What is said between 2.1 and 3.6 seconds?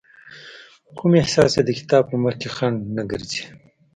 مخکې خنډ نه ګرځي.